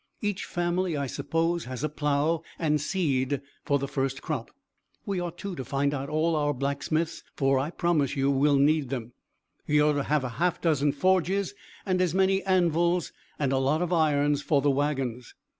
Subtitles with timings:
[0.19, 4.49] Each family, I suppose, has a plow and seed for the first crop.
[5.05, 8.89] We ought, too, to find out all our blacksmiths, for I promise you we'll need
[8.89, 9.13] them.
[9.67, 11.53] We ought to have a half dozen forges
[11.85, 15.35] and as many anvils, and a lot of irons for the wagons.